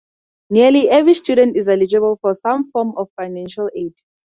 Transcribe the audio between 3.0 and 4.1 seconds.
financial aid.